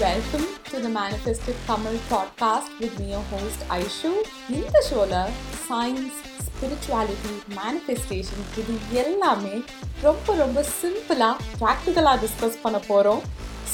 [0.00, 4.10] Welcome to the Manifested Tamil podcast with me, host Aishu
[4.50, 5.32] இந்த ஷோவில்
[5.68, 9.62] science spirituality manifestation இது எல்லாமே
[10.02, 13.22] ரொம்ப ரொம்ப சிம்பிளாக ப்ராக்டிக்கலாக டிஸ்கஸ் பண்ண போகிறோம்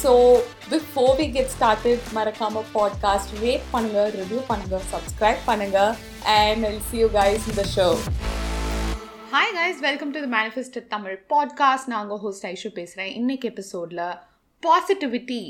[0.03, 0.13] so
[0.71, 5.97] before we get started மறக்காம பாட்காஸ்ட் ரேட் பண்ணுங்க ரிவ்யூ பண்ணுங்க சப்ஸ்கிரைப் பண்ணுங்க
[6.37, 7.87] and I'll see you guys இந்த show
[9.33, 14.05] hi guys welcome to the manifested Tamil podcast நான் உங்கள் ஹோஸ்ட் ஐஷு பேசுகிறேன் இன்னைக்கு எபிசோடில்
[14.63, 15.41] பாசிட்டிவிட்டி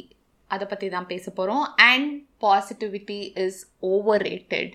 [0.51, 2.11] அதை பற்றி தான் பேச போகிறோம் and
[2.45, 3.61] positivity is
[3.93, 4.73] overrated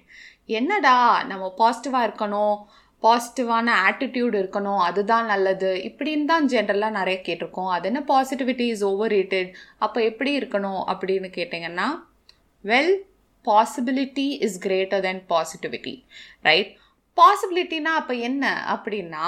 [0.60, 0.96] என்னடா
[1.30, 2.56] நம்ம பாசிட்டிவாக இருக்கணும்?
[3.04, 4.82] பாசிட்டிவான ஆட்டிடியூட் இருக்கணும்.
[4.88, 5.70] அதுதான் நல்லது.
[5.90, 7.72] இப்படின்னு தான் ஜென்ரலாக நிறைய கேட்டிருக்கோம்.
[7.76, 11.88] அது என்ன பாசிட்டிவிட்டி இஸ் ஓவர் ரேட்டட் அப்போ எப்படி இருக்கணும் அப்படின்னு கேட்டிங்கன்னா
[12.64, 12.94] well
[13.48, 15.94] possibility is greater then positivity
[16.44, 16.72] right
[17.18, 19.26] பாசிபிலிட்டினா அப்போ என்ன அப்படின்னா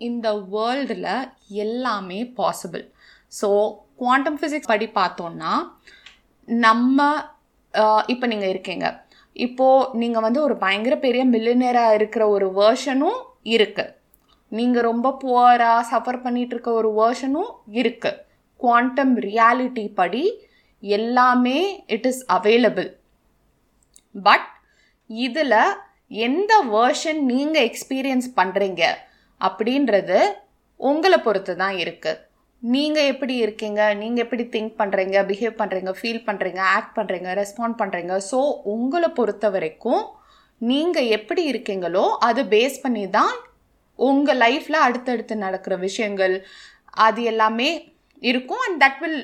[0.00, 1.10] இந்த வேர்ல்டில்
[1.64, 2.84] எல்லாமே பாசிபிள்
[3.32, 3.48] ஸோ
[3.98, 5.52] குவாண்டம் ஃபிசிக்ஸ் படி பார்த்தோன்னா
[6.48, 6.98] நம்ம
[8.06, 8.86] இப்போ நீங்கள் இருக்கீங்க.
[9.36, 13.20] இப்போது நீங்கள் வந்து ஒரு பயங்கர பெரிய மில்லினராக இருக்கிற ஒரு வேர்ஷனும்
[13.54, 13.94] இருக்குது
[14.52, 17.50] நீங்கள் ரொம்ப புவராக சஃபர் பண்ணிகிட்டு இருக்க ஒரு வேர்ஷனும்
[17.80, 18.20] இருக்குது
[18.60, 20.24] குவாண்டம் ரியாலிட்டி படி
[20.82, 22.90] எல்லாமே இட் இஸ் அவைலபிள்
[24.14, 24.48] பட்
[25.10, 25.58] இதில்
[26.26, 28.82] எந்த வேர்ஷன் நீங்கள் எக்ஸ்பீரியன்ஸ் பண்ணுறீங்க
[29.40, 30.18] அப்படின்றது
[30.80, 32.20] உங்களை பொறுத்து தான் இருக்குது
[32.72, 33.80] நீங்கள் எப்படி இருக்கீங்க?
[34.00, 38.38] நீங்கள் எப்படி திங்க் பண்ணுறீங்க பிஹேவ் பண்ணுறீங்க ஃபீல் பண்ணுறீங்க ஆக்ட் பண்ணுறீங்க ரெஸ்பாண்ட் பண்ணுறீங்க ஸோ
[38.74, 40.04] உங்களை பொறுத்த வரைக்கும்
[40.60, 43.34] நீங்கள் எப்படி இருக்கீங்களோ அது பேஸ் பண்ணி தான்
[43.98, 46.36] உங்கள் லைஃப்பில் அடுத்தடுத்து நடக்கிற விஷயங்கள்
[47.06, 47.68] அது எல்லாமே
[48.22, 48.62] இருக்கும்.
[48.66, 49.20] And that will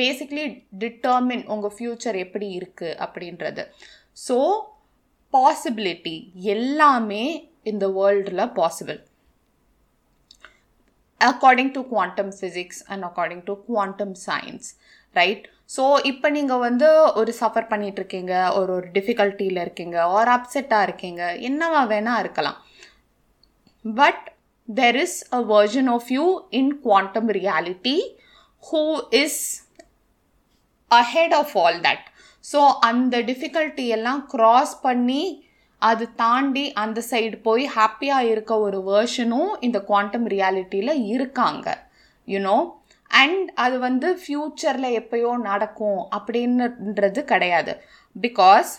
[0.00, 0.44] basically
[0.84, 3.64] determine உங்கள் ஃப்யூச்சர் எப்படி இருக்குது அப்படின்றது.
[4.26, 4.38] ஸோ
[5.34, 6.16] பாசிபிலிட்டி
[6.54, 7.24] எல்லாமே
[7.72, 9.00] இந்த வேர்ல்டில் possible
[11.20, 14.68] according to quantum physics and according to quantum science
[15.16, 15.44] right
[15.76, 21.22] so இப்போ நீங்கள் வந்து ஒரு சஃபர் பண்ணிட்டு இருக்கீங்க ஒரு ஒரு டிஃபிகல்ட்டியில் இருக்கீங்க ஒரு அப்செட்டாக இருக்கீங்க
[21.48, 22.58] என்னவா வேணால் இருக்கலாம்.
[23.84, 24.24] But
[24.68, 27.96] there is a version of you in quantum reality
[28.64, 29.40] who is
[30.90, 32.04] ahead of all that
[32.44, 35.22] so அந்த டிஃபிகல்ட்டி எல்லாம் க்ராஸ் பண்ணி
[35.88, 41.66] அது தாண்டி அந்த சைடு போய் ஹாப்பியாக இருக்க ஒரு வேர்ஷனும் இந்த குவாண்டம் ரியாலிட்டியில் இருக்காங்க.
[42.28, 42.56] யூனோ
[43.10, 47.74] அண்ட் அது வந்து ஃப்யூச்சரில் எப்பயோ நடக்கும் அப்படின்றது கிடையாது.
[48.16, 48.72] பிகாஸ்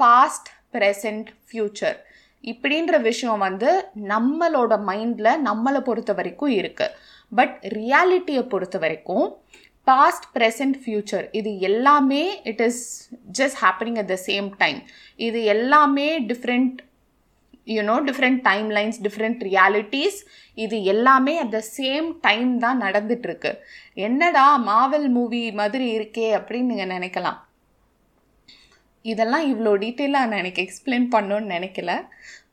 [0.00, 1.98] பாஸ்ட் ப்ரெசண்ட் ஃப்யூச்சர்
[2.44, 3.70] இப்படின்ற விஷயம் வந்து
[4.12, 6.94] நம்மளோட மைண்டில் நம்மளை பொறுத்த வரைக்கும் இருக்குது
[7.32, 9.26] பட் ரியாலிட்டியை பொறுத்த வரைக்கும்
[9.86, 12.82] பாஸ்ட் ப்ரெசன்ட் ஃப்யூச்சர் இது எல்லாமே it is
[13.38, 14.80] just happening at the same time
[15.26, 16.78] இது எல்லாமே different
[17.74, 18.40] you know different
[18.76, 20.18] timelines different realities
[20.58, 23.52] இது எல்லாமே அட் த சேம் டைம் தான் நடந்துட்டுருக்கு.
[24.06, 27.38] என்னடா மாவல் மூவி மாதிரி இருக்கே அப்படின்னு நீங்கள் நினைக்கலாம்.
[29.04, 31.92] இதெல்லாம் இவ்வளோ டீட்டெயிலாக நான் எனக்கு எக்ஸ்பிளைன் பண்ணணுன்னு நினைக்கல.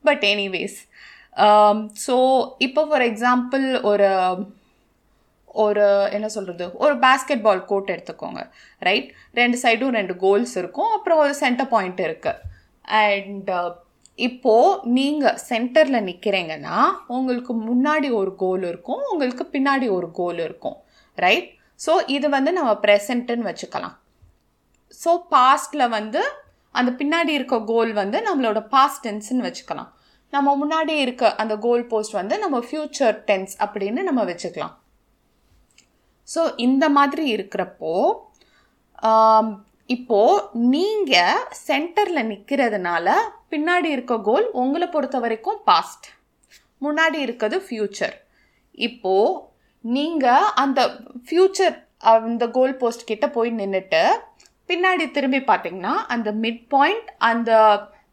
[0.07, 0.77] பட் எனிவேஸ்
[2.05, 2.15] ஸோ
[2.65, 4.07] இப்போ ஃபார் எக்ஸாம்பிள் ஒரு
[5.57, 5.85] ஒரு
[6.15, 8.41] என்ன சொல்கிறது ஒரு பேஸ்கெட் பால் கோட் எடுத்துக்கோங்க
[8.81, 12.41] ரைட் ரெண்டு சைடும் ரெண்டு கோல்ஸ் இருக்கும் அப்புறம் ஒரு சென்டர் பாயிண்ட் இருக்குது
[13.01, 13.69] அண்ட் uh,
[14.19, 16.77] இப்போது நீங்கள் சென்டரில் நிற்கிறீங்கன்னா
[17.15, 20.77] உங்களுக்கு முன்னாடி ஒரு கோல் இருக்கும் உங்களுக்கு பின்னாடி ஒரு கோல் இருக்கும்
[21.17, 23.95] ரைட் ஸோ இது வந்து நம்ம ப்ரெசண்ட்டுன்னு வச்சுக்கலாம்.
[24.99, 26.21] ஸோ பாஸ்டில் வந்து
[26.75, 29.89] அந்த பின்னாடி இருக்க கோல் வந்து நம்மளோட பாஸ்ட் டென்ஸ்ன்னு வச்சுக்கலாம்.
[30.33, 34.75] நம்ம முன்னாடி இருக்க அந்த கோல் போஸ்ட் வந்து நம்ம ஃப்யூச்சர் டென்ஸ் அப்படின்னு நம்ம வச்சுக்கலாம்.
[36.27, 37.95] ஸோ இந்த மாதிரி இருக்கிறப்போ
[39.89, 43.09] இப்போது நீங்கள் சென்டரில் நிற்கிறதுனால
[43.51, 46.07] பின்னாடி இருக்க கோல் உங்களை பொறுத்த வரைக்கும் பாஸ்ட்
[46.85, 48.15] முன்னாடி இருக்கிறது ஃப்யூச்சர்
[48.87, 49.37] இப்போது
[49.83, 50.79] நீங்கள் அந்த
[51.27, 51.77] ஃப்யூச்சர்
[52.11, 54.01] அந்த கோல் போஸ்ட் கிட்ட போய் நின்றுட்டு
[54.69, 57.51] பின்னாடி திரும்பி பார்த்தீங்கன்னா அந்த மிட் பாயிண்ட் அந்த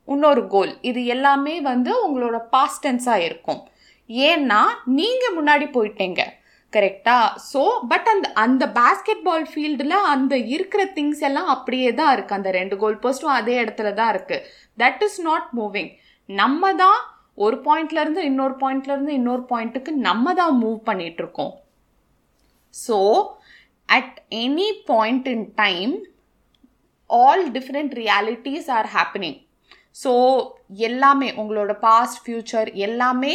[0.09, 3.61] இன்னொரு கோல் இது எல்லாமே வந்து உங்களோட பாஸ்டன்ஸாக இருக்கும்.
[4.29, 4.61] ஏன்னா
[4.99, 6.23] நீங்கள் முன்னாடி போயிட்டீங்க.
[6.75, 7.17] கரெக்டா
[7.51, 12.53] ஸோ பட் அந்த அந்த பேஸ்கெட் பால் ஃபீல்டில் அந்த இருக்கிற திங்ஸ் எல்லாம் அப்படியே தான் இருக்குது அந்த
[12.53, 14.47] ரெண்டு கோல் போஸ்ட்டும் அதே இடத்துல தான் இருக்குது
[14.78, 15.91] தட் இஸ் நாட் மூவிங்
[16.28, 17.01] நம்ம தான்
[17.39, 21.54] ஒரு பாயிண்ட்லேருந்து இன்னொரு பாயிண்ட்லேருந்து இன்னொரு பாயிண்ட்டுக்கு நம்ம தான் மூவ் பண்ணிகிட்ருக்கோம்
[22.75, 22.98] so
[23.89, 25.95] at any point in time
[27.10, 29.39] all different realities are happening
[29.97, 30.13] so
[30.87, 33.34] எல்லாமே உங்களோட பாஸ்ட் ஃப்யூச்சர் எல்லாமே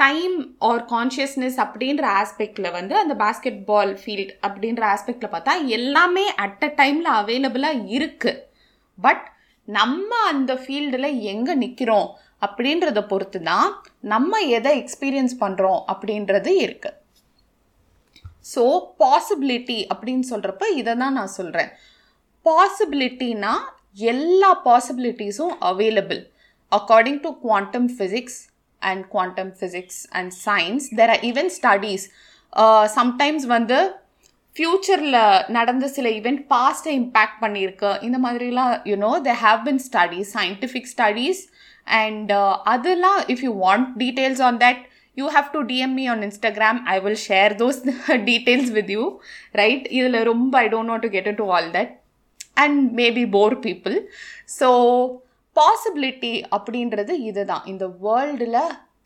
[0.00, 6.64] டைம் ஆர் கான்ஷியஸ்னஸ் அப்படின்ற ஆஸ்பெக்டில் வந்து அந்த பாஸ்கெட் பால் ஃபீல்ட் அப்படின்ற ஆஸ்பெக்டில் பார்த்தா எல்லாமே அட்
[6.64, 8.42] அ டைமில் அவைலபிளாக இருக்குது
[8.98, 9.24] பட்
[9.68, 12.08] நம்ம அந்த ஃபீல்டில் எங்கே நிற்கிறோம்
[12.42, 13.68] அப்படின்றத பொறுத்து தான்
[14.06, 16.96] நம்ம எதை எக்ஸ்பீரியன்ஸ் பண்ணுறோம் அப்படின்றது இருக்குது
[18.44, 18.64] ஸோ
[18.98, 21.70] பாசிபிலிட்டி அப்படின்னு சொல்கிறப்ப இதை தான் நான் சொல்கிறேன்
[22.46, 23.54] பாசிபிலிட்டினா
[24.08, 26.20] எல்லா பாசிபிலிட்டிஸும் available
[26.72, 28.38] according to quantum physics
[28.86, 32.06] and quantum physics and science there are even studies
[32.96, 33.78] sometimes வந்து
[34.56, 35.16] ஃப்யூச்சரில்
[35.56, 41.40] நடந்த சில ஈவெண்ட் பாஸ்ட்டை இம்பேக்ட் பண்ணியிருக்கு இந்த மாதிரிலாம் you know they have been studies scientific studies
[41.96, 42.30] and
[42.72, 44.80] அதெல்லாம் if you want details on that
[45.16, 47.78] you have to DM me on Instagram I will share those
[48.30, 49.04] details with you
[49.62, 51.92] right இதில் ரொம்ப I don't not to get to all that
[52.56, 53.96] and maybe bore people
[54.58, 54.68] so
[55.58, 57.64] possibility அப்படின்றது இதுதான்.
[57.72, 58.60] இந்த வேர்ல்டில்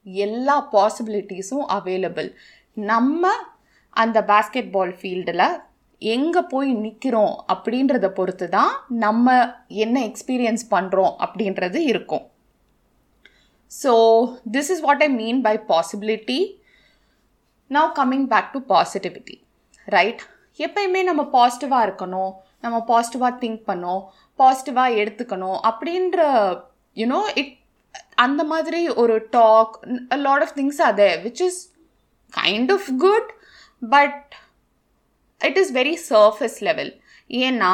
[0.06, 2.28] எல்லா பாசிபிலிட்டிஸும் available
[2.90, 3.32] நம்ம
[3.96, 5.46] அந்த பேஸ்கெட் பால் ஃபீல்டில்
[6.02, 8.72] எங்கே போய் நிற்கிறோம் அப்படின்றத பொறுத்து தான்
[9.04, 9.26] நம்ம
[9.84, 12.24] என்ன எக்ஸ்பீரியன்ஸ் பண்ணுறோம் அப்படின்றது இருக்கும்.
[13.72, 13.92] So
[14.54, 16.38] this is what I mean by possibility
[17.70, 19.36] now coming back to positivity
[19.88, 20.22] right
[20.60, 22.32] எப்பயுமே நம்ம பாசிட்டிவாக இருக்கணும்
[22.64, 24.02] நம்ம பாசிட்டிவாக திங்க் பண்ணோம்
[24.40, 26.20] பாசிட்டிவாக எடுத்துக்கணும் அப்படின்ற
[26.96, 27.54] யூனோ இட்
[28.24, 29.74] அந்த மாதிரி ஒரு டாக்
[30.24, 31.60] லாட் ஆஃப் திங்ஸ் அதே which is
[32.32, 33.30] kind of good
[33.90, 34.22] but
[35.40, 36.92] it is very surface level
[37.40, 37.72] ஏன்னா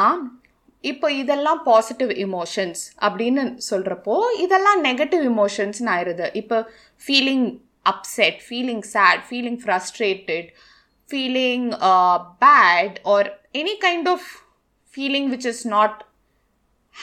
[0.83, 6.57] இப்போ இதெல்லாம் பாசிட்டிவ் இமோஷன்ஸ் அப்படின்னு சொல்கிறப்போ இதெல்லாம் நெகட்டிவ் இமோஷன்ஸ்னு ஆயிடுது இப்போ
[7.01, 7.47] feeling
[7.85, 10.47] upset feeling sad feeling frustrated
[11.09, 11.67] feeling
[12.41, 14.27] bad or any kind of
[14.93, 15.97] feeling which is not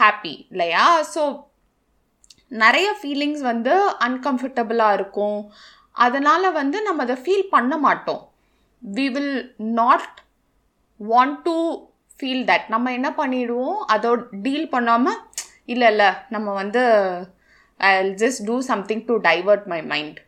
[0.01, 0.85] happy இல்லையா?
[1.15, 1.23] ஸோ
[2.63, 3.75] நிறைய ஃபீலிங்ஸ் வந்து
[4.07, 5.41] அன்கம்ஃபர்டபுளாக இருக்கும்.
[6.05, 8.23] அதனால் வந்து நம்ம அதை ஃபீல் பண்ண மாட்டோம்.
[8.83, 9.37] We will
[9.81, 10.17] not
[11.01, 11.57] want to
[12.19, 13.79] feel that நம்ம என்ன பண்ணிடுவோம்?
[13.95, 15.21] அதோட டீல் பண்ணாமல்
[15.73, 16.83] இல்லை இல்லை நம்ம வந்து
[17.81, 17.91] I
[18.23, 20.19] just do something to divert my mind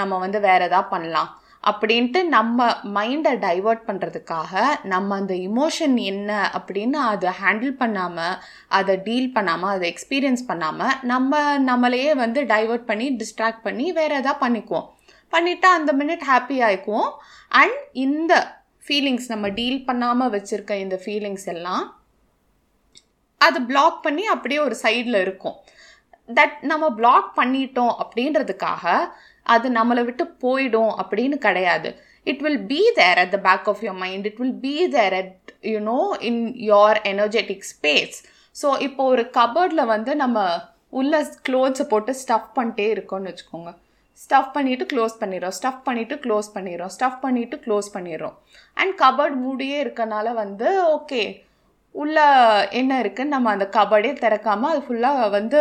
[0.00, 1.30] நம்ம வந்து வேறு எதாவது பண்ணலாம்.
[1.64, 4.62] அப்படின்ட்டு நம்ம மைண்டை டைவர்ட் பண்ணுறதுக்காக
[4.92, 8.34] நம்ம அந்த இமோஷன் என்ன அப்படின்னு அதை ஹேண்டில் பண்ணாமல்
[8.78, 14.42] அதை டீல் பண்ணாமல் அதை எக்ஸ்பீரியன்ஸ் பண்ணாமல் நம்ம நம்மளையே வந்து டைவர்ட் பண்ணி டிஸ்ட்ராக்ட் பண்ணி வேறு எதாவது
[14.44, 14.88] பண்ணிக்குவோம்.
[15.32, 17.10] பண்ணிவிட்டு அந்த மினிட் ஹாப்பி ஆகிக்குவோம்
[17.60, 18.32] அண்ட் இந்த
[18.86, 21.84] ஃபீலிங்ஸ் நம்ம டீல் பண்ணாமல் வச்சுருக்க இந்த ஃபீலிங்ஸ் எல்லாம்
[23.40, 25.56] அது பிளாக் பண்ணி அப்படியே ஒரு சைடில் இருக்கும்.
[26.28, 28.84] தட் நம்ம பிளாக் பண்ணிட்டோம் அப்படின்றதுக்காக
[29.46, 31.90] அது நம்மளை விட்டு போயிடும் அப்படின்னு கிடையாது.
[32.26, 35.52] It will be there at the back of your mind it will be there at
[35.72, 38.18] you know in your energetic space
[38.56, 40.38] so இப்போ ஒரு கபர்டில் வந்து நம்ம
[41.00, 43.70] உள்ள க்ளோத்ஸை போட்டு ஸ்டஃப் பண்ணிட்டே இருக்கோம்னு வச்சுக்கோங்க.
[44.18, 45.54] ஸ்டஃப் பண்ணிவிட்டு க்ளோஸ் பண்ணிடுறோம்.
[45.58, 46.92] ஸ்டஃப் பண்ணிவிட்டு க்ளோஸ் பண்ணிடுறோம்.
[46.96, 48.34] ஸ்டஃப் பண்ணிவிட்டு க்ளோஸ் பண்ணிடுறோம்.
[48.76, 51.22] அண்ட் கபர்ட் மூடியே இருக்கனால வந்து ஓகே
[51.94, 52.18] உள்ள
[52.80, 55.60] என்ன இருக்குன்னு நம்ம அந்த கபர்டே திறக்காமல் அது ஃபுல்லாக வந்து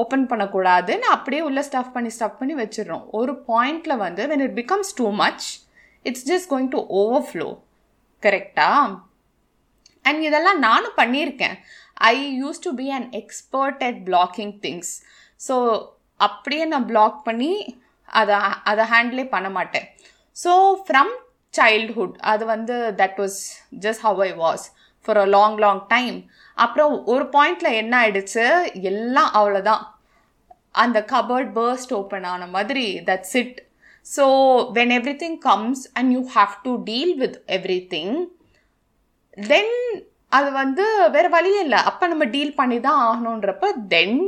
[0.00, 3.04] ஓப்பன் பண்ணக்கூடாதுன்னு அப்படியே உள்ள ஸ்டஃப் பண்ணி ஸ்டஃப் பண்ணி வச்சிடறோம்.
[3.18, 5.46] ஒரு பாயிண்டில் வந்து when it becomes too much
[6.08, 7.48] it's just going to overflow
[8.22, 8.70] கரெக்டா
[10.04, 11.56] அண்ட் இதெல்லாம் நானும் பண்ணியிருக்கேன்.
[12.10, 14.92] I used to be an expert at blocking things
[15.48, 15.54] so
[16.20, 17.52] அப்படியே நான் பிளாக் பண்ணி
[18.20, 18.36] அதை
[18.70, 19.86] அதை ஹேண்டிலே பண்ண மாட்டேன்.
[20.36, 20.52] ஸோ
[20.86, 21.12] ஃப்ரம்
[21.54, 23.38] சைல்ட்ஹுட் அது வந்து that was
[23.84, 24.64] just how I was
[25.06, 26.16] for a long long time
[26.56, 28.44] அப்புறம் ஒரு பாயிண்டில் என்ன ஆயிடுச்சு?
[28.82, 29.84] எல்லாம் அவ்வளோதான்
[30.74, 33.58] அந்த கபர்ட் பர்ஸ்ட் ஓப்பன் ஆன மாதிரி that's it
[34.16, 34.24] so
[34.72, 37.38] when everything comes and you have to deal with
[37.94, 38.14] everything
[39.36, 39.74] then
[40.36, 41.80] அது வந்து வேறு வழியே இல்லை.
[41.88, 44.20] அப்போ நம்ம டீல் பண்ணி தான் ஆகணுன்றப்ப then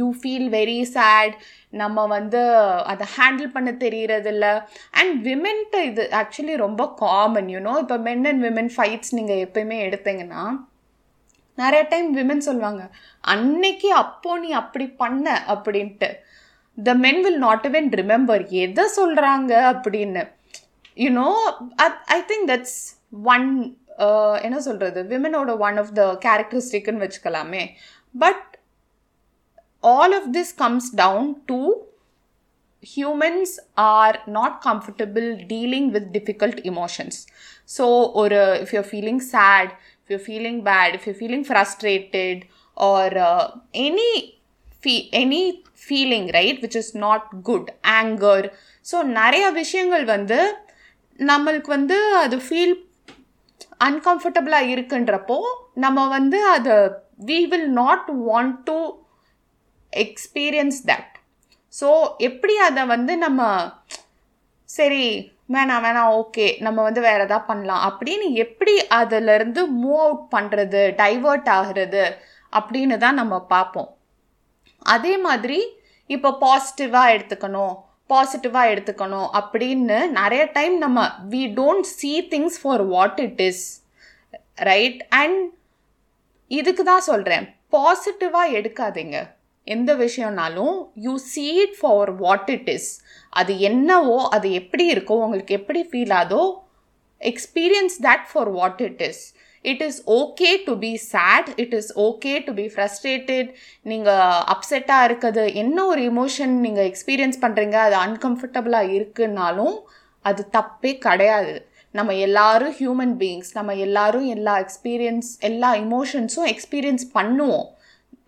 [0.00, 1.34] you feel very sad
[1.82, 2.40] நம்ம வந்து
[2.92, 4.46] அதை ஹேண்டில் பண்ண தெரியறதில்ல.
[5.00, 10.44] அண்ட் விமென்ட்டு இது ஆக்சுவலி ரொம்ப காமன் யூனோ இப்போ மென் அண்ட் விமென் ஃபைட்ஸ் நீங்கள் எப்பயுமே எடுத்தீங்கன்னா
[11.58, 12.82] நிறைய டைம் விமென் சொல்லுவாங்க
[13.32, 16.08] அன்னைக்கு அப்போ நீ அப்படி பண்ண அப்படின்ட்டு.
[16.78, 20.22] The men will not even remember எதை சொல்கிறாங்க அப்படின்னு.
[21.04, 21.26] You know
[22.16, 22.78] I think that's
[23.34, 23.48] one
[24.46, 27.62] என்ன சொல்கிறது விமனோட ஒன் ஆஃப் த கேரக்டரிஸ்டிக்னு வச்சுக்கலாமே.
[28.14, 28.46] But
[29.84, 31.60] all of this comes down to
[32.82, 33.54] humans
[33.90, 37.18] are not comfortable dealing with difficult emotions
[37.76, 37.86] so
[38.22, 42.42] ஒரு if you're feeling sad if you're feeling bad if you're feeling frustrated
[42.76, 43.16] or
[43.86, 44.12] any
[44.82, 45.42] fee any
[45.84, 48.46] feeling right which is not good anger
[48.86, 50.38] so நிறைய விஷயங்கள் வந்து
[51.18, 52.74] நம்மளுக்கு வந்து அது feel
[53.86, 55.38] அன்கம்ஃபர்டபுளாக இருக்குன்றப்போ
[55.84, 56.76] நம்ம வந்து அதை
[57.28, 58.78] we will not want to
[59.92, 61.14] experience that
[61.74, 61.88] so
[62.28, 63.42] எப்படி அதை வந்து நம்ம
[64.68, 65.04] சரி
[65.54, 67.84] வேணாம் வேணாம் ஓகே நம்ம வந்து வேறு எதாவது பண்ணலாம்.
[67.88, 72.04] அப்படின்னு எப்படி அதிலிருந்து மூவ் அவுட் பண்ணுறது டைவர்ட் ஆகிறது
[72.52, 73.88] அப்படின்னு தான் நம்ம பார்ப்போம்.
[74.94, 75.58] அதே மாதிரி
[76.10, 77.74] இப்போ பாசிட்டிவாக எடுத்துக்கணும்.
[78.10, 81.00] பாசிட்டிவாக எடுத்துக்கணும் அப்படின்னு நிறைய டைம் நம்ம
[81.30, 83.64] we don't see things for what it is
[84.54, 85.40] right and
[86.50, 89.16] இதுக்கு தான் சொல்கிறேன் பாசிட்டிவாக எடுக்காதீங்க.
[89.66, 92.88] எந்த விஷயம்னாலும் you see it for what it is
[93.32, 96.42] அது என்னவோ அது எப்படி இருக்கோ உங்களுக்கு எப்படி feel ஆதோ
[97.20, 99.22] experience that for what it is
[99.64, 103.48] it is okay to be sad it is okay to be frustrated
[103.90, 105.44] நீங்கள் அப்செட்டாக இருக்குது.
[105.62, 109.76] என்ன ஒரு இமோஷன் நீங்கள் எக்ஸ்பீரியன்ஸ் பண்ணுறீங்க அது அன்கம்ஃபர்டபுளாக இருக்குன்னாலும்
[110.24, 111.54] அது தப்பே கிடையாது.
[111.98, 117.66] நம்ம எல்லாரும் ஹியூமன் பீயிங்ஸ் நம்ம எல்லாரும் எல்லா எக்ஸ்பீரியன்ஸ் எல்லா இமோஷன்ஸும் எக்ஸ்பீரியன்ஸ் பண்ணுவோம்.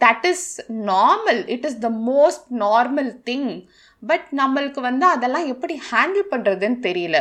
[0.04, 0.48] That is
[0.92, 3.50] normal it is the most normal thing
[4.10, 7.18] but நம்மளுக்கு வந்து அதெல்லாம் எப்படி ஹேண்டில் பண்ணுறதுன்னு தெரியல.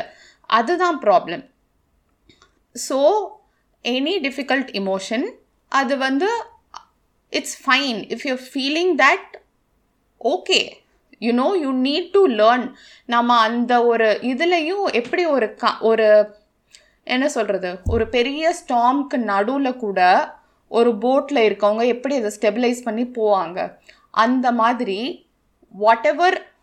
[0.50, 1.44] அதுதான் problem
[2.76, 2.98] so
[3.84, 5.32] any difficult emotion
[5.68, 6.44] அது வந்து
[7.30, 9.30] it's fine if you feeling that
[10.22, 10.72] okay
[11.20, 12.72] you know you need to learn
[13.06, 16.36] நம்ம அந்த ஒரு இதுலேயும் எப்படி ஒரு க ஒரு
[17.04, 20.00] என்ன சொல்கிறது ஒரு பெரிய ஸ்டாம்க்கு நடுவில் கூட
[20.68, 23.78] ஒரு போட்டில் இருக்கவங்க எப்படி அதை ஸ்டெபிலைஸ் பண்ணி போவாங்க?
[24.12, 25.30] அந்த மாதிரி
[26.06, 26.54] whatever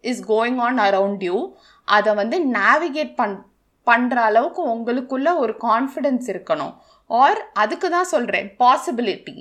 [0.00, 1.54] is going on around you
[1.84, 3.49] அதை வந்து நேவிகேட் பண்
[3.90, 6.74] பண்ணுற அளவுக்கு உங்களுக்குள்ள ஒரு கான்ஃபிடென்ஸ் இருக்கணும்.
[7.10, 9.36] ஆர் அதுக்கு தான் சொல்கிறேன் பாசிபிலிட்டி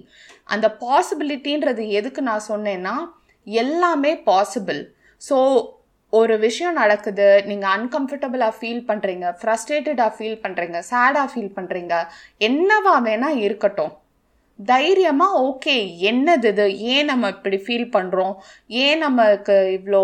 [0.54, 2.96] அந்த பாசிபிலிட்டின்றது எதுக்கு நான் சொன்னேன்னா
[3.48, 4.82] எல்லாமே பாசிபிள்
[5.22, 5.38] ஸோ
[6.14, 11.96] ஒரு விஷயம் நடக்குது நீங்கள் அன்கம்ஃபர்டபுளாக ஃபீல் பண்ணுறீங்க ஃப்ரஸ்ட்ரேட்டடாக ஃபீல் பண்ணுறீங்க சேடாக ஃபீல் பண்ணுறீங்க
[12.48, 13.94] என்னவா வேணால் இருக்கட்டும்.
[14.60, 15.76] தைரியமாக ஓகே
[16.10, 16.66] என்னது இது?
[16.94, 18.34] ஏன் நம்ம இப்படி ஃபீல் பண்ணுறோம்
[18.84, 20.04] ஏன் நமக்கு இவ்வளோ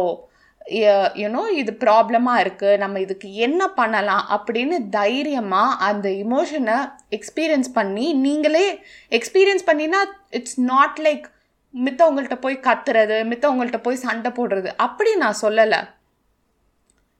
[1.21, 6.77] யூனோ இது ப்ராப்ளமாக இருக்குது நம்ம இதுக்கு என்ன பண்ணலாம் அப்படின்னு தைரியமாக அந்த இமோஷனை
[7.09, 8.65] எக்ஸ்பீரியன்ஸ் பண்ணி நீங்களே
[9.11, 11.25] எக்ஸ்பீரியன்ஸ் பண்ணினா இட்ஸ் நாட் லைக்
[11.73, 14.69] மித்தவங்கள்ட்ட போய் கத்துறது மித்தவங்கள்ட்ட போய் சண்டை போடுறது.
[14.77, 15.81] அப்படி நான் சொல்லலை.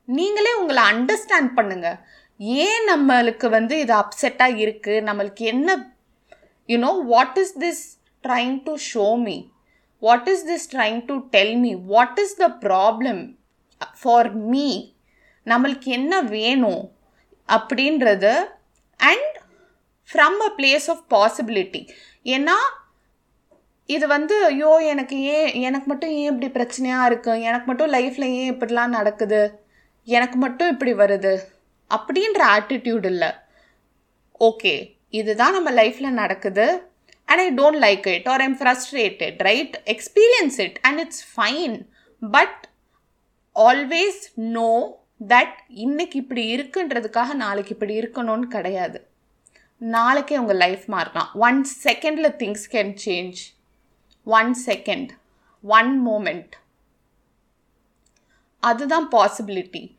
[0.08, 1.98] நீங்களே உங்களை அண்டர்ஸ்டாண்ட் பண்ணுங்கள்
[2.40, 5.78] ஏன் நம்மளுக்கு வந்து இது அப்செட்டாக இருக்குது நம்மளுக்கு என்ன
[6.70, 7.84] you know what is this
[8.24, 9.38] trying to show me
[10.02, 13.22] what is this trying to tell me what is the problem
[14.02, 14.68] for me
[15.48, 16.84] நம்மளுக்கு என்ன வேணும்
[17.50, 18.34] அப்படின்றது
[19.00, 19.36] and
[20.10, 21.82] from a place of possibility
[22.36, 22.58] ஏன்னா
[23.90, 28.52] இது வந்து ஐயோ எனக்கு ஏன் எனக்கு மட்டும் ஏன் இப்படி பிரச்சனையாக இருக்குது எனக்கு மட்டும் லைஃப்பில் ஏன்
[28.54, 29.42] இப்படிலாம் நடக்குது?
[30.08, 31.34] எனக்கு மட்டும் இப்படி வருது?
[31.92, 33.30] அப்படின்ற ஆட்டிடியூட் இல்லை.
[34.42, 34.74] ஓகே
[35.10, 36.66] இதுதான் நம்ம லைஃப்பில் நடக்குது.
[37.26, 41.76] And I don't like it or I'm frustrated right experience it and it's fine
[42.32, 42.70] but
[43.56, 44.72] always know
[45.28, 49.08] that இன்னைக்கு இப்படி இருக்குன்றதுக்காக நாளைக்கு இப்படி இருக்கணும்னு கிடையாது.
[49.78, 51.32] நாளைக்கே உங்கள் லைஃப் மாறலாம்.
[51.34, 53.42] ஒன் செகண்டில் things can change
[54.24, 55.10] one second
[55.64, 56.54] one moment
[58.60, 59.98] அதுதான் possibility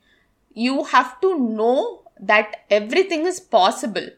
[0.55, 1.73] you have to know
[2.27, 2.53] that
[3.13, 4.09] everything is possible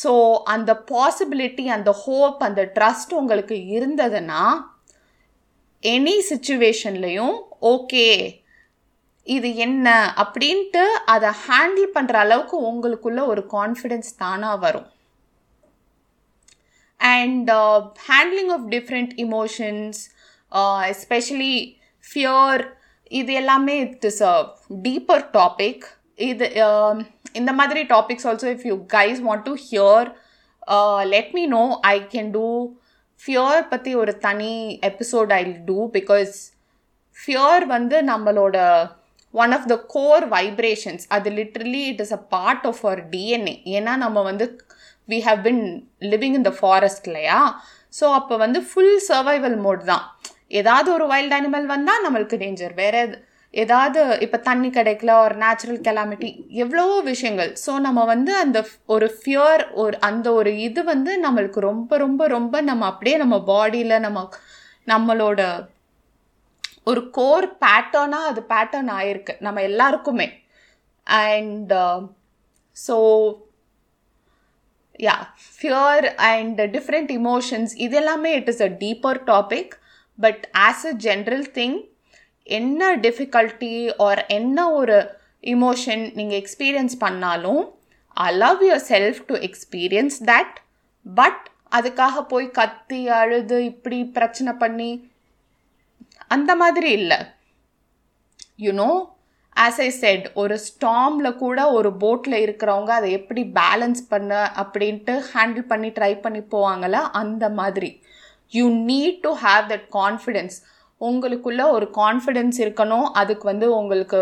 [0.00, 0.12] so
[0.44, 4.42] அந்த பாசிபிலிட்டி அந்த ஹோப் அந்த ட்ரஸ்ட் உங்களுக்கு இருந்ததுன்னா
[5.82, 7.36] எனி சுச்சுவேஷன்லையும்
[7.72, 8.06] ஓகே
[9.26, 9.88] இது என்ன
[10.22, 14.88] அப்படின்ட்டு அதை ஹேண்டில் பண்ணுற அளவுக்கு உங்களுக்குள்ள ஒரு கான்ஃபிடென்ஸ் தானாக வரும்.
[17.00, 17.50] And
[18.08, 20.00] handling of different emotions
[20.88, 21.56] especially
[22.04, 22.62] fear
[23.10, 24.36] இது எல்லாமே it is a
[24.82, 25.84] deeper topic
[26.22, 26.98] இது um,
[27.40, 30.08] இந்த மாதிரி topics also if you guys want to hear
[31.14, 32.46] let me know I can do
[33.22, 34.54] fear பற்றி ஒரு தனி
[34.90, 36.34] episode I do because
[37.16, 38.56] fear வந்து நம்மளோட
[39.34, 43.92] one of the core vibrations அது literally it is a part of our DNA ஏன்னா
[44.04, 44.46] நம்ம வந்து
[45.08, 45.62] we have been
[46.12, 47.38] living in the forest இல்லையா?
[48.00, 50.04] ஸோ அப்போ வந்து ஃபுல் சர்வைவல் மோட் தான்.
[50.60, 53.00] ஏதாவது ஒரு வைல்ட் அனிமல் வந்தால் நம்மளுக்கு டேஞ்சர் வேறு
[53.54, 56.28] ஏதாவது இப்போ தண்ணி கிடைக்கல ஒரு நேச்சுரல் கெலாமிட்டி
[56.62, 57.50] எவ்வளவோ விஷயங்கள்.
[57.64, 62.62] ஸோ நம்ம வந்து அந்த ஒரு ஃபியர் ஒரு அந்த ஒரு இது வந்து நம்மளுக்கு ரொம்ப ரொம்ப ரொம்ப
[62.70, 64.22] நம்ம அப்படியே நம்ம பாடியில் நம்ம
[64.86, 65.40] நம்மளோட
[66.84, 70.28] ஒரு கோர் பேட்டர்னாக அது பேட்டர்ன் ஆயிருக்கு நம்ம எல்லாருக்குமே.
[71.06, 71.72] And
[72.76, 72.96] so
[75.00, 75.16] yeah
[75.58, 79.72] fear and different emotions இது எல்லாமே it is a deeper topic
[80.18, 81.76] but as a general thing
[82.46, 83.74] என்ன டிஃபிகல்ட்டி
[84.06, 84.98] ஆர் என்ன ஒரு
[85.54, 87.62] இமோஷன் நீங்கள் எக்ஸ்பீரியன்ஸ் பண்ணாலும்
[88.16, 90.56] allow yourself to experience that
[91.06, 94.90] but அதுக்காக போய் கத்தி அழுது இப்படி பிரச்சனை பண்ணி
[96.28, 97.18] அந்த மாதிரி இல்லை.
[98.58, 98.90] யூனோ
[99.56, 104.32] ஆஸ் ஐ செட் ஒரு ஸ்டாமில் கூட ஒரு போட்டில் இருக்கிறவங்க அதை எப்படி பேலன்ஸ் பண்ண
[104.62, 107.90] அப்படின்ட்டு ஹேண்டில் பண்ணி ட்ரை பண்ணி போவாங்களா அந்த மாதிரி.
[108.52, 110.56] You need to have that confidence
[111.08, 113.06] உங்களுக்குள்ள ஒரு கான்ஃபிடென்ஸ் இருக்கணும்.
[113.20, 114.20] அதுக்கு வந்து உங்களுக்கு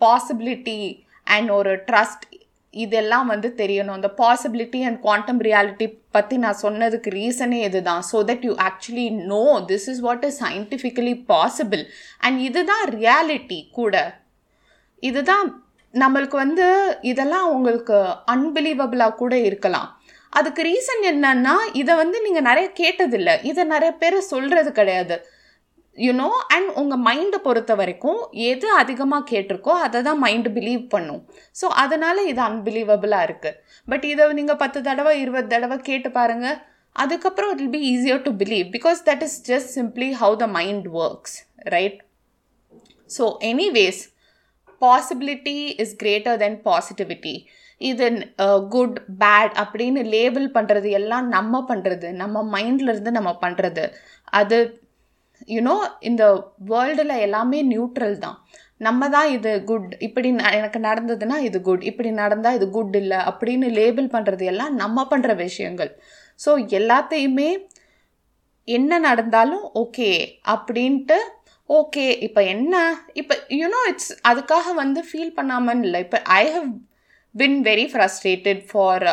[0.00, 0.80] பாசிபிலிட்டி
[1.36, 2.24] அண்ட் ஒரு ட்ரஸ்ட்
[2.74, 3.96] இதெல்லாம் வந்து தெரியணும்.
[3.98, 8.02] அந்த பாசிபிலிட்டி அண்ட் குவாண்டம் ரியாலிட்டி பற்றி நான் சொன்னதுக்கு ரீசனே இதுதான்.
[8.10, 11.82] So that you actually know this is what is scientifically possible
[12.26, 13.94] and இதுதான் ரியாலிட்டி கூட.
[15.10, 15.46] இதுதான்
[16.02, 16.66] நம்மளுக்கு வந்து
[17.10, 17.96] இதெல்லாம் உங்களுக்கு
[18.34, 19.88] அன்பிலீவபிளாக கூட இருக்கலாம்.
[20.38, 23.34] அதுக்கு ரீசன் என்னன்னா இதை வந்து நீங்கள் நிறைய கேட்டதில்லை.
[23.50, 25.16] இதை நிறைய பேர் சொல்கிறது கிடையாது.
[25.98, 31.20] யூனோ அண்ட் உங்கள் மைண்டை பொறுத்த வரைக்கும் எது அதிகமாக கேட்டிருக்கோ அதை தான் மைண்டு பிலீவ் பண்ணும்.
[31.60, 33.58] ஸோ அதனால் இது அன்பிலீவபிளாக இருக்குது
[33.88, 36.58] பட் இதை நீங்கள் பத்து தடவை இருபது தடவை கேட்டு பாருங்கள்
[36.96, 40.88] அதுக்கப்புறம் it will be easier to believe because that is just simply how the mind
[41.02, 41.36] works
[41.74, 42.00] right
[43.10, 44.02] so anyways
[44.82, 47.36] possibility is greater then positivity
[47.80, 48.06] இது
[48.44, 53.84] uh, குட் பேட் அப்படின்னு லேபிள் பண்ணுறது எல்லாம் நம்ம பண்ணுறது நம்ம மைண்ட்லேருந்து நம்ம பண்ணுறது
[54.32, 54.58] அது
[55.54, 55.74] யூனோ
[56.08, 56.24] இந்த
[56.72, 58.36] வேர்ல்டில் எல்லாமே நியூட்ரல் தான்.
[58.86, 63.68] நம்ம தான் இது குட் இப்படி எனக்கு நடந்ததுன்னா இது குட் இப்படி நடந்தால் இது குட் இல்லை அப்படின்னு
[63.78, 65.92] லேபிள் பண்ணுறது எல்லாம் நம்ம பண்ணுற விஷயங்கள்.
[66.44, 67.50] ஸோ எல்லாத்தையுமே
[68.68, 70.10] என்ன நடந்தாலும் ஓகே
[70.54, 71.18] அப்படின்ட்டு
[71.70, 72.74] ஓகே இப்போ என்ன?
[73.20, 76.00] இப்போ யூனோ இட்ஸ் அதுக்காக வந்து ஃபீல் பண்ணாமல் இல்லை.
[76.06, 76.70] இப்போ I have
[77.34, 79.06] been very frustrated for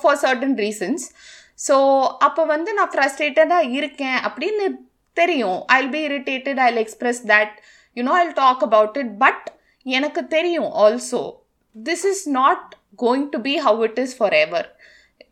[0.00, 1.04] for certain reasons
[1.66, 1.76] so
[2.26, 4.66] அப்போ வந்து நான் ஃப்ரஸ்ட்ரேட்டடாக இருக்கேன் அப்படின்னு
[5.16, 5.58] தெரியும்.
[5.76, 7.54] I'll be irritated I'll express that
[7.96, 9.46] you know I'll talk about it but
[9.86, 11.22] எனக்கு தெரியும் also
[11.76, 12.68] this is not
[13.04, 14.68] going to be how it is forever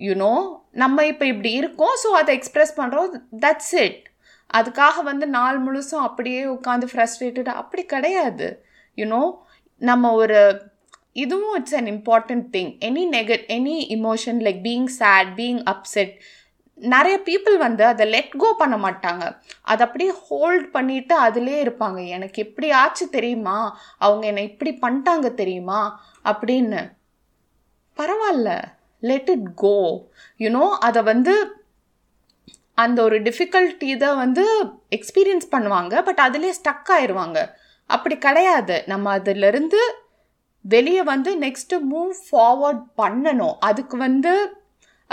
[0.09, 0.33] you know
[0.83, 3.09] நம்ம இப்போ இப்படி இருக்கோம் ஸோ அதை எக்ஸ்ப்ரெஸ் பண்ணுறோம்
[3.45, 4.01] தட்ஸ் இட்
[4.59, 8.49] அதுக்காக வந்து நாள் முழுசும் அப்படியே உட்காந்து ஃப்ரஸ்ட்ரேட்டட் அப்படி கிடையாது.
[8.99, 9.23] யூனோ
[9.81, 10.41] நம்ம ஒரு
[11.23, 16.13] இதுவும் it's an important thing any nega any emotion like being sad being upset
[16.83, 19.37] நிறைய பீப்புள் வந்து அதை லெட் கோ பண்ண மாட்டாங்க.
[19.63, 22.07] அதை அப்படியே ஹோல்ட் பண்ணிட்டு அதிலே இருப்பாங்க.
[22.07, 23.79] எனக்கு எப்படி ஆச்சு தெரியுமா?
[23.99, 26.01] அவங்க என்னை இப்படி பண்ணிட்டாங்க தெரியுமா?
[26.25, 26.93] அப்படின்னு.
[27.97, 28.63] பரவாயில்ல.
[29.01, 30.09] லெட் இட் கோ
[30.39, 31.57] யூனோ அதை வந்து
[32.75, 36.05] அந்த ஒரு டிஃபிகல்ட்டி இதை வந்து எக்ஸ்பீரியன்ஸ் பண்ணுவாங்க.
[36.05, 37.49] பட் அதிலே ஸ்டக் ஆயிடுவாங்க
[37.87, 38.83] அப்படி கிடையாது.
[38.87, 39.95] நம்ம அதிலிருந்து
[40.61, 43.55] வெளியே வந்து நெக்ஸ்ட்டு மூவ் ஃபார்வர்ட் பண்ணணும்.
[43.61, 44.62] அதுக்கு வந்து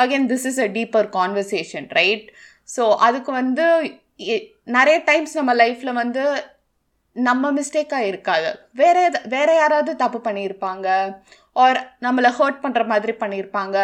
[0.04, 2.28] again this is a deeper conversation right
[2.76, 3.66] so அதுக்கு வந்து
[4.78, 6.24] நிறைய டைம்ஸ் நம்ம லைஃப்பில் வந்து
[7.16, 8.50] நம்ம மிஸ்டேக்காக இருக்காது.
[8.82, 10.88] வேற எது வேற யாராவது தப்பு பண்ணியிருப்பாங்க
[11.64, 13.78] ஆர் நம்மளை ஹர்ட் பண்ணுற மாதிரி பண்ணியிருப்பாங்க.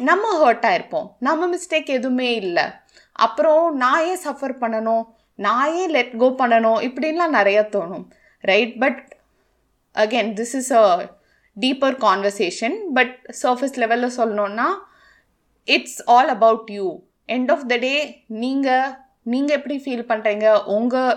[0.00, 2.64] நம்ம ஹர்ட் ஆகிருப்போம் நம்ம மிஸ்டேக் எதுவுமே இல்லை.
[3.26, 5.04] அப்புறம் நான் ஏன் சஃபர் பண்ணணும்?
[5.46, 6.80] நான் ஏன் லெட் கோ பண்ணணும்?
[6.88, 8.06] இப்படின்லாம் நிறைய தோணும்
[8.50, 9.02] right but
[9.94, 10.84] again this is a
[11.56, 14.68] deeper conversation but surface லெவலில் சொல்லணுன்னா
[15.76, 16.86] it's all about you
[17.28, 17.94] end of the day
[18.42, 18.90] நீங்கள்
[19.32, 21.16] நீங்கள் எப்படி ஃபீல் பண்ணுறீங்க உங்கள்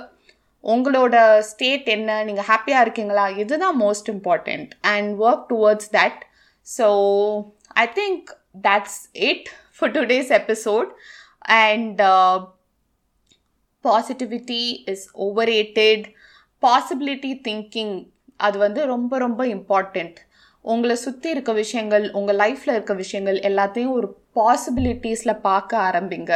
[0.64, 1.16] உங்களோட
[1.50, 2.12] ஸ்டேட் என்ன?
[2.24, 3.26] நீங்கள் ஹாப்பியாக இருக்கீங்களா?
[3.42, 6.22] இதுதான் most important and work towards that
[6.68, 6.88] so
[7.84, 8.30] I think
[8.66, 8.96] that's
[9.28, 10.90] it for today's episode.
[11.46, 12.36] And uh,
[13.86, 16.02] positivity is overrated.
[16.64, 17.96] Possibility thinking
[18.40, 20.18] அது வந்து ரொம்ப ரொம்ப இம்பார்ட்டண்ட்
[20.66, 26.34] உங்களை சுற்றி இருக்க விஷயங்கள் உங்கள் லைஃப்பில் இருக்க விஷயங்கள் எல்லாத்தையும் ஒரு பாசிபிலிட்டிஸில் பார்க்க ஆரம்பிங்க.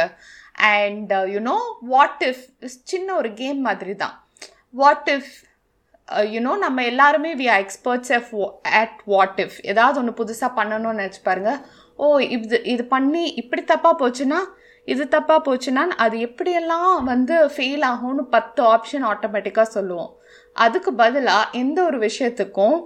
[0.72, 1.56] அண்ட் யூனோ
[1.92, 2.44] வாட் இஃப்
[2.92, 4.16] சின்ன ஒரு கேம் மாதிரி தான்
[4.80, 5.30] வாட் இஃப்
[6.34, 8.30] யூனோ நம்ம எல்லாருமே வி ஆர் எக்ஸ்பர்ட்ஸ் எஃப்
[8.80, 11.52] அட் வாட் இஃப் ஏதாவது ஒன்று புதுசாக பண்ணணும்னு நினச்சி பாருங்க.
[12.02, 12.06] ஓ
[12.36, 14.40] இது இது பண்ணி இப்படி தப்பாக போச்சுன்னா
[14.92, 20.12] இது தப்பாக போச்சுன்னா அது எப்படியெல்லாம் வந்து ஃபெயில் ஆகும்னு பத்து ஆப்ஷன் ஆட்டோமேட்டிக்காக சொல்லுவோம்.
[20.56, 22.78] அதுக்கு பதிலாக எந்த ஒரு விஷயத்துக்கும்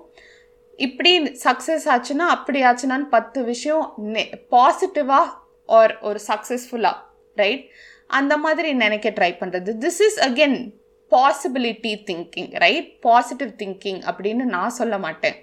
[0.77, 5.29] இப்படி சக்ஸஸ் ஆச்சுன்னா அப்படி ஆச்சுன்னான்னு பத்து விஷயம் நெ பாசிட்டிவாக
[5.67, 6.97] ஆர் ஒரு சக்ஸஸ்ஃபுல்லாக
[7.35, 7.69] ரைட்
[8.07, 10.73] அந்த மாதிரி நினைக்க ட்ரை பண்ணுறது this is again
[11.13, 15.37] possibility thinking right positive thinking அப்படின்னு நான் சொல்ல மாட்டேன்.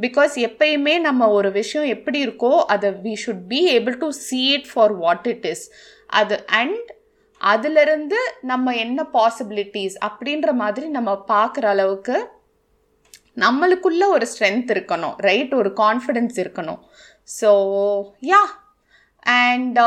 [0.00, 4.68] பிகாஸ் எப்பயுமே நம்ம ஒரு விஷயம் எப்படி இருக்கோ அதை we should be able to see it
[4.72, 5.70] for what it is
[6.06, 6.94] அது அண்ட்
[7.44, 12.28] அதுலேருந்து நம்ம என்ன பாசிபிலிட்டிஸ் அப்படின்ற மாதிரி நம்ம பார்க்குற அளவுக்கு
[13.36, 16.80] நம்மளுக்குள்ள ஒரு ஸ்ட்ரென்த் இருக்கணும் ரைட் ஒரு கான்ஃபிடென்ஸ் இருக்கணும்.
[17.28, 17.50] So
[18.30, 18.42] yeah
[19.36, 19.78] and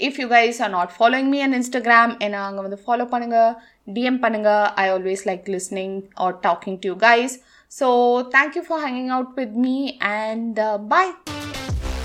[0.00, 3.52] if you guys are not following me and Instagram என்னை அங்கே வந்து ஃபாலோ பண்ணுங்கள்
[3.88, 7.36] டிஎம் பண்ணுங்கள் I always like listening or talking to you guys
[7.72, 7.88] so
[8.36, 9.76] thank you for hanging out with me
[10.12, 11.12] and bye